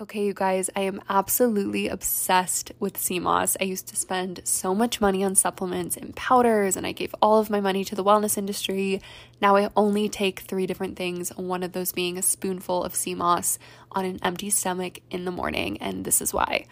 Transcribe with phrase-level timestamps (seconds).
[0.00, 3.54] Okay, you guys, I am absolutely obsessed with moss.
[3.60, 7.38] I used to spend so much money on supplements and powders, and I gave all
[7.38, 9.02] of my money to the wellness industry.
[9.42, 13.58] Now I only take three different things, one of those being a spoonful of moss
[13.92, 16.64] on an empty stomach in the morning, and this is why.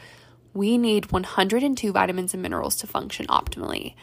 [0.54, 3.94] We need 102 vitamins and minerals to function optimally.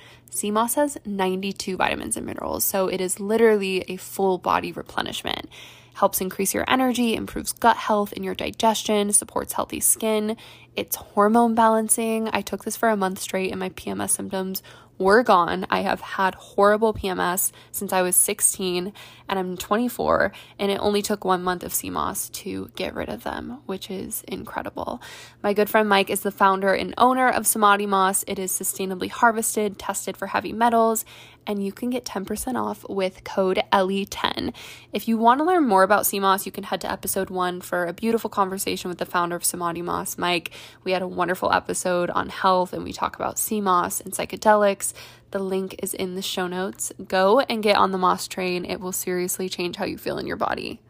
[0.44, 5.50] Moss has 92 vitamins and minerals, so it is literally a full body replenishment
[5.96, 10.38] helps increase your energy, improves gut health and your digestion, supports healthy skin.
[10.76, 12.30] It's hormone balancing.
[12.32, 14.62] I took this for a month straight and my PMS symptoms
[14.98, 15.66] were gone.
[15.70, 18.94] I have had horrible PMS since I was 16
[19.28, 23.24] and I'm 24, and it only took one month of moss to get rid of
[23.24, 25.02] them, which is incredible.
[25.42, 28.24] My good friend Mike is the founder and owner of Samadhi Moss.
[28.28, 31.06] It is sustainably harvested, tested for heavy metals,
[31.48, 34.54] and you can get 10% off with code ELLIE10.
[34.92, 37.62] If you want to learn more about sea moss, you can head to episode one
[37.62, 40.52] for a beautiful conversation with the founder of Samadhi Moss, Mike.
[40.84, 44.94] We had a wonderful episode on health and we talk about sea moss and psychedelics.
[45.32, 46.94] The link is in the show notes.
[47.08, 48.66] Go and get on the moss train.
[48.66, 50.82] It will seriously change how you feel in your body.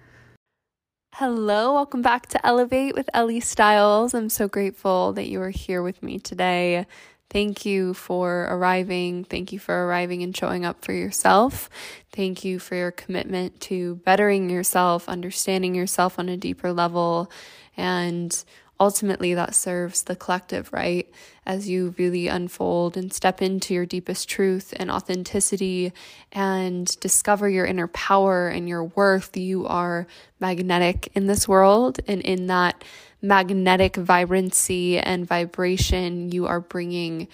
[1.18, 4.14] Hello, welcome back to Elevate with Ellie Styles.
[4.14, 6.86] I'm so grateful that you are here with me today.
[7.36, 9.26] Thank you for arriving.
[9.26, 11.70] Thank you for arriving and showing up for yourself.
[12.14, 17.30] Thank you for your commitment to bettering yourself, understanding yourself on a deeper level,
[17.76, 18.42] and
[18.80, 21.10] ultimately that serves the collective, right?
[21.46, 25.94] As you really unfold and step into your deepest truth and authenticity
[26.32, 30.08] and discover your inner power and your worth, you are
[30.40, 32.00] magnetic in this world.
[32.08, 32.84] And in that
[33.22, 37.28] magnetic vibrancy and vibration, you are bringing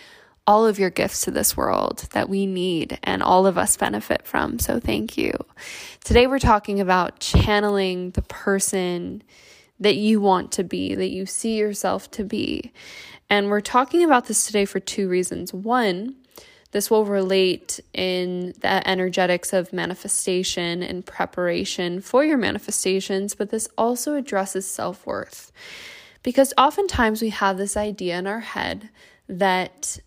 [0.47, 4.25] all of your gifts to this world that we need and all of us benefit
[4.25, 4.59] from.
[4.59, 5.33] So, thank you.
[6.03, 9.23] Today, we're talking about channeling the person
[9.81, 12.71] that you want to be, that you see yourself to be.
[13.29, 15.53] And we're talking about this today for two reasons.
[15.53, 16.15] One,
[16.71, 23.67] this will relate in the energetics of manifestation and preparation for your manifestations, but this
[23.77, 25.51] also addresses self worth.
[26.23, 28.89] Because oftentimes we have this idea in our head
[29.27, 29.99] that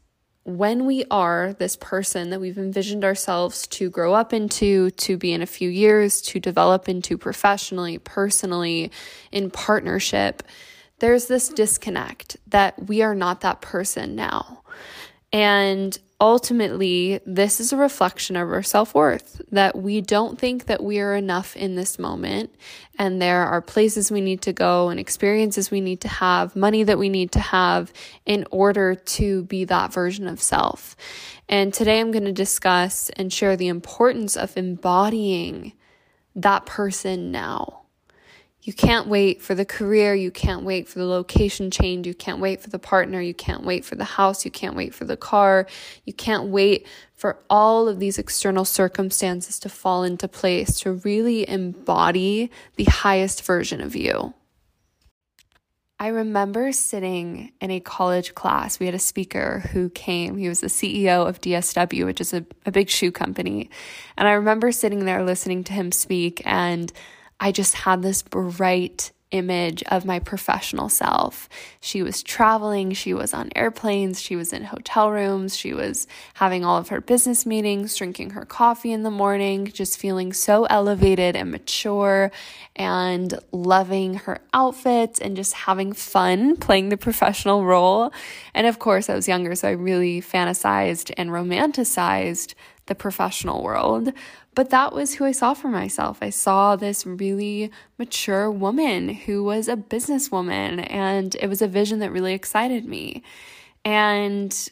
[0.45, 5.33] when we are this person that we've envisioned ourselves to grow up into, to be
[5.33, 8.91] in a few years, to develop into professionally, personally,
[9.33, 10.43] in partnership,
[10.99, 14.63] there's this disconnect that we are not that person now.
[15.33, 20.83] And ultimately, this is a reflection of our self worth that we don't think that
[20.83, 22.55] we are enough in this moment.
[22.99, 26.83] And there are places we need to go and experiences we need to have, money
[26.83, 27.93] that we need to have
[28.25, 30.97] in order to be that version of self.
[31.49, 35.73] And today I'm going to discuss and share the importance of embodying
[36.35, 37.84] that person now
[38.65, 42.41] you can't wait for the career, you can't wait for the location change, you can't
[42.41, 45.19] wait for the partner, you can't wait for the house, you can't wait for the
[45.19, 45.67] car,
[46.07, 51.47] you can't wait for all of these external circumstances to fall into place to really
[51.47, 54.33] embody the highest version of you.
[55.99, 58.81] I remember sitting in a college class.
[58.81, 60.39] We had a speaker who came.
[60.39, 63.71] He was the CEO of DSW, which is a, a big shoe company.
[64.17, 66.93] And I remember sitting there listening to him speak and
[67.41, 71.49] I just had this bright image of my professional self.
[71.81, 76.65] She was traveling, she was on airplanes, she was in hotel rooms, she was having
[76.65, 81.35] all of her business meetings, drinking her coffee in the morning, just feeling so elevated
[81.35, 82.31] and mature
[82.77, 88.13] and loving her outfits and just having fun playing the professional role.
[88.55, 92.55] And of course, I was younger, so I really fantasized and romanticized
[92.87, 94.13] the professional world.
[94.55, 96.19] But that was who I saw for myself.
[96.21, 101.99] I saw this really mature woman who was a businesswoman, and it was a vision
[102.01, 103.23] that really excited me.
[103.85, 104.71] And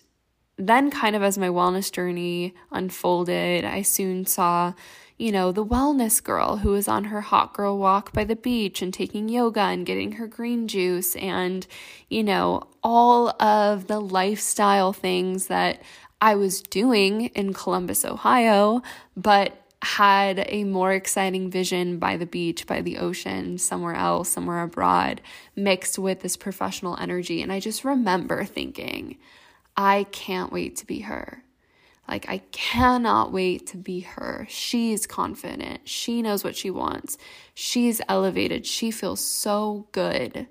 [0.56, 4.74] then, kind of as my wellness journey unfolded, I soon saw,
[5.16, 8.82] you know, the wellness girl who was on her hot girl walk by the beach
[8.82, 11.66] and taking yoga and getting her green juice, and,
[12.08, 15.82] you know, all of the lifestyle things that
[16.22, 18.80] I was doing in Columbus, Ohio,
[19.16, 24.62] but had a more exciting vision by the beach, by the ocean, somewhere else, somewhere
[24.62, 25.20] abroad,
[25.56, 27.42] mixed with this professional energy.
[27.42, 29.18] And I just remember thinking,
[29.76, 31.42] I can't wait to be her.
[32.06, 34.46] Like, I cannot wait to be her.
[34.48, 35.88] She's confident.
[35.88, 37.18] She knows what she wants.
[37.52, 38.64] She's elevated.
[38.64, 40.46] She feels so good.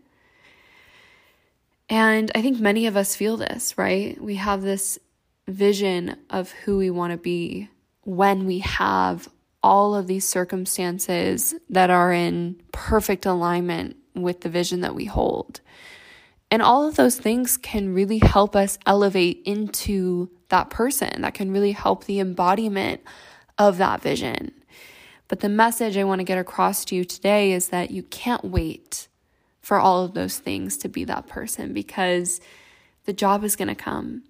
[1.87, 4.21] And I think many of us feel this, right?
[4.21, 4.99] We have this
[5.47, 7.69] vision of who we want to be
[8.03, 9.29] when we have
[9.63, 15.61] all of these circumstances that are in perfect alignment with the vision that we hold.
[16.49, 21.51] And all of those things can really help us elevate into that person, that can
[21.51, 23.01] really help the embodiment
[23.57, 24.51] of that vision.
[25.29, 28.43] But the message I want to get across to you today is that you can't
[28.43, 29.07] wait
[29.61, 32.41] for all of those things to be that person because
[33.05, 34.23] the job is going to come.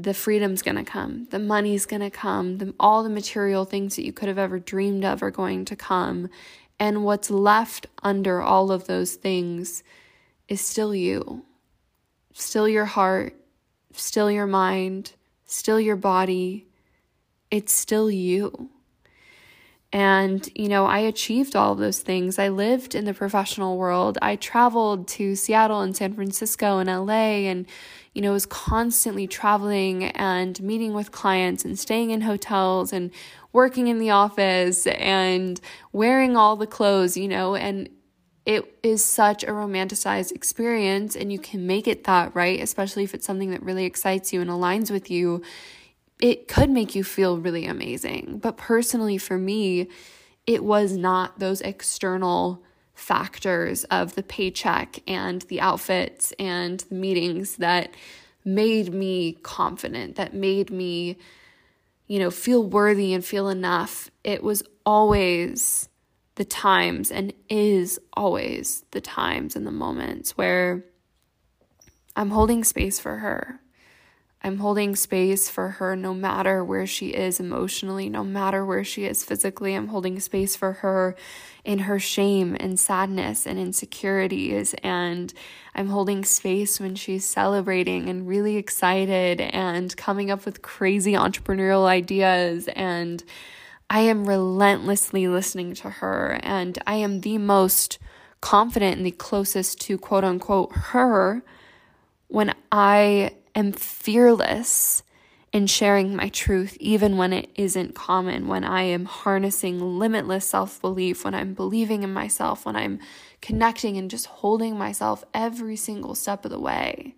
[0.00, 1.26] The freedom's going to come.
[1.30, 2.58] The money's going to come.
[2.58, 5.74] The, all the material things that you could have ever dreamed of are going to
[5.74, 6.30] come.
[6.78, 9.82] And what's left under all of those things
[10.46, 11.44] is still you,
[12.32, 13.34] still your heart,
[13.92, 15.14] still your mind,
[15.44, 16.68] still your body.
[17.50, 18.70] It's still you.
[19.90, 22.38] And, you know, I achieved all of those things.
[22.38, 24.18] I lived in the professional world.
[24.20, 27.66] I traveled to Seattle and San Francisco and LA and,
[28.12, 33.10] you know, was constantly traveling and meeting with clients and staying in hotels and
[33.54, 35.58] working in the office and
[35.92, 37.88] wearing all the clothes, you know, and
[38.44, 42.60] it is such a romanticized experience and you can make it that, right?
[42.60, 45.42] Especially if it's something that really excites you and aligns with you
[46.20, 48.38] it could make you feel really amazing.
[48.42, 49.88] But personally, for me,
[50.46, 52.62] it was not those external
[52.94, 57.94] factors of the paycheck and the outfits and the meetings that
[58.44, 61.16] made me confident, that made me,
[62.06, 64.10] you know, feel worthy and feel enough.
[64.24, 65.88] It was always
[66.34, 70.84] the times and is always the times and the moments where
[72.16, 73.60] I'm holding space for her
[74.42, 79.04] I'm holding space for her no matter where she is emotionally, no matter where she
[79.04, 79.74] is physically.
[79.74, 81.16] I'm holding space for her
[81.64, 84.74] in her shame and sadness and insecurities.
[84.82, 85.34] And
[85.74, 91.86] I'm holding space when she's celebrating and really excited and coming up with crazy entrepreneurial
[91.86, 92.68] ideas.
[92.68, 93.24] And
[93.90, 96.38] I am relentlessly listening to her.
[96.44, 97.98] And I am the most
[98.40, 101.42] confident and the closest to quote unquote her
[102.28, 105.02] when I am fearless
[105.52, 110.80] in sharing my truth, even when it isn't common, when I am harnessing limitless self
[110.80, 113.00] belief, when I'm believing in myself, when I'm
[113.40, 117.14] connecting and just holding myself every single step of the way.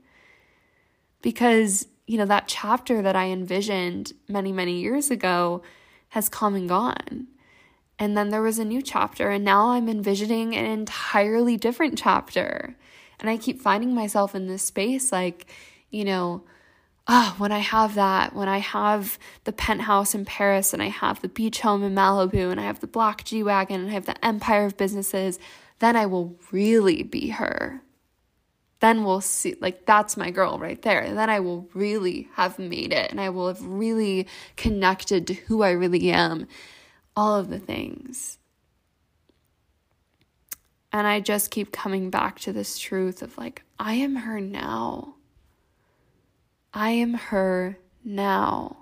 [1.23, 5.63] Because, you know, that chapter that I envisioned many, many years ago
[6.11, 7.27] has come and gone.
[7.99, 12.77] And then there was a new chapter, and now I'm envisioning an entirely different chapter.
[13.19, 15.47] And I keep finding myself in this space like,
[15.91, 16.45] you know,
[17.07, 20.89] ah, oh, when I have that, when I have the penthouse in Paris and I
[20.89, 23.95] have the beach home in Malibu and I have the black G Wagon and I
[23.95, 25.39] have the empire of businesses,
[25.81, 27.83] then I will really be her.
[28.79, 31.01] Then we'll see, like, that's my girl right there.
[31.01, 34.27] And then I will really have made it and I will have really
[34.57, 36.47] connected to who I really am.
[37.17, 38.39] All of the things.
[40.93, 45.17] And I just keep coming back to this truth of like, I am her now.
[46.73, 48.77] I am her now.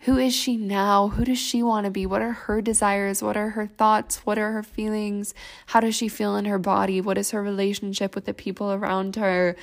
[0.00, 1.08] Who is she now?
[1.08, 2.04] Who does she want to be?
[2.04, 3.22] What are her desires?
[3.22, 4.18] What are her thoughts?
[4.26, 5.32] What are her feelings?
[5.66, 7.00] How does she feel in her body?
[7.00, 9.56] What is her relationship with the people around her?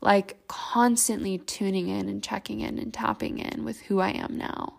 [0.00, 4.74] Like constantly tuning in and checking in and tapping in with who I am now.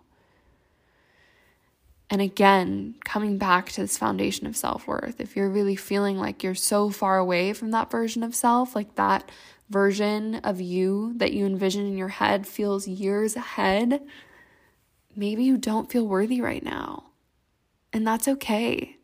[2.09, 6.43] And again, coming back to this foundation of self worth, if you're really feeling like
[6.43, 9.29] you're so far away from that version of self, like that
[9.69, 14.01] version of you that you envision in your head feels years ahead,
[15.15, 17.11] maybe you don't feel worthy right now.
[17.91, 18.97] And that's okay.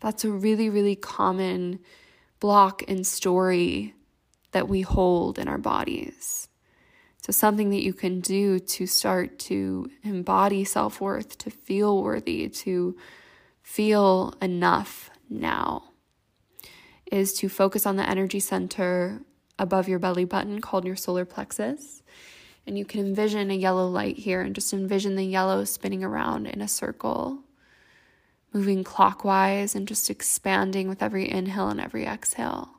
[0.00, 1.78] That's a really, really common
[2.40, 3.94] block and story
[4.50, 6.48] that we hold in our bodies.
[7.18, 12.48] So, something that you can do to start to embody self worth, to feel worthy,
[12.48, 12.96] to
[13.62, 15.84] feel enough now,
[17.12, 19.20] is to focus on the energy center
[19.58, 22.02] above your belly button called your solar plexus.
[22.66, 26.46] And you can envision a yellow light here and just envision the yellow spinning around
[26.46, 27.40] in a circle,
[28.52, 32.70] moving clockwise and just expanding with every inhale and every exhale.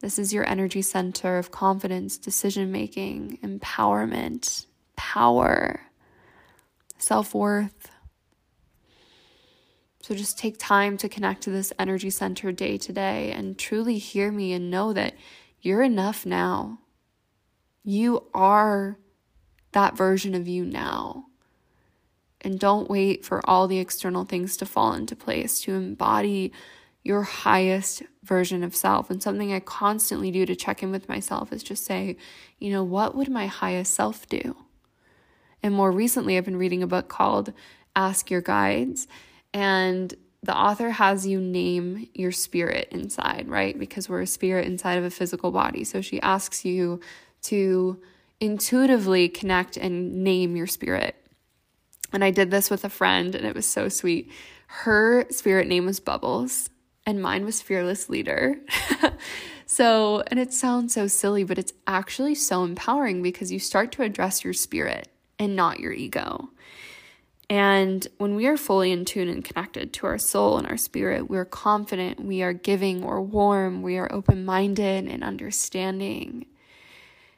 [0.00, 4.66] This is your energy center of confidence, decision making, empowerment,
[4.96, 5.80] power,
[6.98, 7.90] self worth.
[10.00, 13.98] So just take time to connect to this energy center day to day and truly
[13.98, 15.14] hear me and know that
[15.60, 16.80] you're enough now.
[17.84, 18.98] You are
[19.72, 21.26] that version of you now.
[22.40, 26.52] And don't wait for all the external things to fall into place to embody
[27.02, 29.10] your highest version of self.
[29.10, 32.16] And something I constantly do to check in with myself is just say,
[32.58, 34.56] you know, what would my highest self do?
[35.62, 37.52] And more recently, I've been reading a book called
[37.96, 39.08] Ask Your Guides.
[39.52, 43.78] And the author has you name your spirit inside, right?
[43.78, 45.84] Because we're a spirit inside of a physical body.
[45.84, 47.00] So she asks you
[47.42, 48.00] to
[48.40, 51.16] intuitively connect and name your spirit.
[52.12, 54.30] And I did this with a friend, and it was so sweet.
[54.68, 56.70] Her spirit name was Bubbles,
[57.04, 58.60] and mine was Fearless Leader.
[59.66, 64.02] so, and it sounds so silly, but it's actually so empowering because you start to
[64.02, 66.50] address your spirit and not your ego.
[67.50, 71.30] And when we are fully in tune and connected to our soul and our spirit,
[71.30, 76.46] we're confident, we are giving, we're warm, we are open minded and understanding.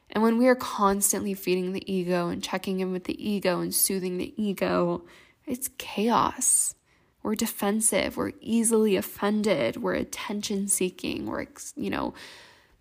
[0.09, 3.73] And when we are constantly feeding the ego and checking in with the ego and
[3.73, 5.05] soothing the ego,
[5.45, 6.75] it's chaos.
[7.23, 12.13] We're defensive, we're easily offended, we're attention seeking, we're, you know,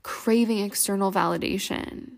[0.02, 2.12] craving external validation.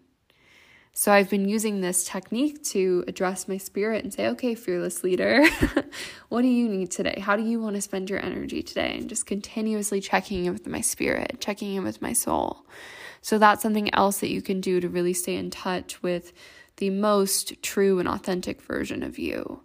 [0.95, 5.43] So I've been using this technique to address my spirit and say, okay, fearless leader,
[6.29, 7.19] what do you need today?
[7.19, 8.99] How do you want to spend your energy today?
[8.99, 12.67] And just continuously checking in with my spirit, checking in with my soul.
[13.23, 16.33] So that's something else that you can do to really stay in touch with
[16.77, 19.63] the most true and authentic version of you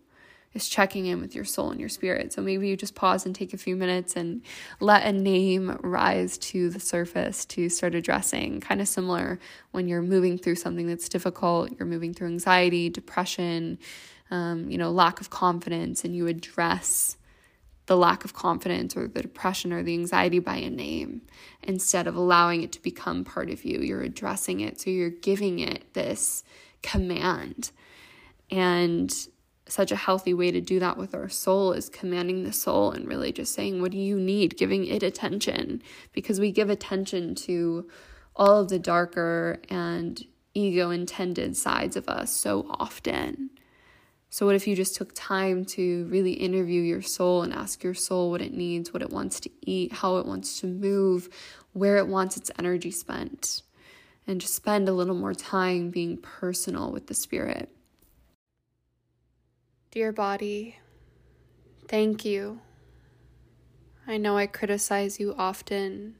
[0.57, 2.33] is checking in with your soul and your spirit.
[2.33, 4.41] So maybe you just pause and take a few minutes and
[4.81, 8.59] let a name rise to the surface to start addressing.
[8.59, 9.39] Kind of similar
[9.71, 13.79] when you're moving through something that's difficult, you're moving through anxiety, depression,
[14.31, 17.15] um, you know, lack of confidence, and you address
[17.85, 21.21] the lack of confidence or the depression or the anxiety by a name
[21.63, 23.79] instead of allowing it to become part of you.
[23.79, 24.81] You're addressing it.
[24.81, 26.43] So you're giving it this
[26.81, 27.71] command.
[28.51, 29.13] And
[29.71, 33.07] such a healthy way to do that with our soul is commanding the soul and
[33.07, 34.57] really just saying, What do you need?
[34.57, 35.81] Giving it attention
[36.13, 37.87] because we give attention to
[38.35, 43.49] all of the darker and ego intended sides of us so often.
[44.29, 47.93] So, what if you just took time to really interview your soul and ask your
[47.93, 51.29] soul what it needs, what it wants to eat, how it wants to move,
[51.73, 53.61] where it wants its energy spent,
[54.27, 57.69] and just spend a little more time being personal with the spirit?
[59.97, 60.77] Dear body,
[61.87, 62.59] thank you.
[64.05, 66.17] I know I criticize you often,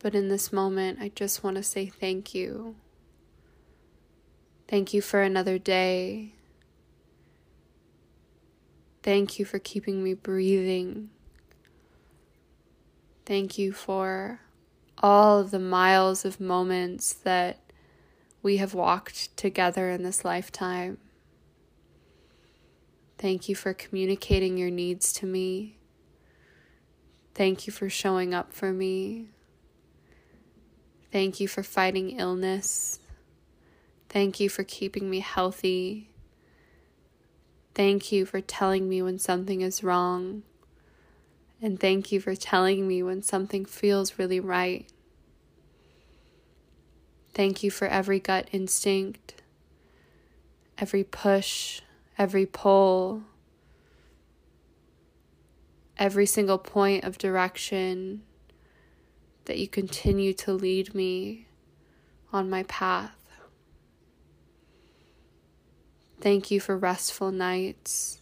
[0.00, 2.74] but in this moment, I just want to say thank you.
[4.66, 6.32] Thank you for another day.
[9.04, 11.10] Thank you for keeping me breathing.
[13.24, 14.40] Thank you for
[14.98, 17.60] all of the miles of moments that
[18.42, 20.98] we have walked together in this lifetime.
[23.22, 25.76] Thank you for communicating your needs to me.
[27.36, 29.26] Thank you for showing up for me.
[31.12, 32.98] Thank you for fighting illness.
[34.08, 36.10] Thank you for keeping me healthy.
[37.76, 40.42] Thank you for telling me when something is wrong.
[41.62, 44.90] And thank you for telling me when something feels really right.
[47.34, 49.34] Thank you for every gut instinct,
[50.76, 51.82] every push,
[52.18, 53.22] every pull,
[55.98, 58.22] every single point of direction
[59.44, 61.46] that you continue to lead me
[62.32, 63.16] on my path.
[66.20, 68.21] Thank you for restful nights.